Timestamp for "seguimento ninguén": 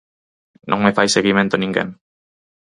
1.11-1.89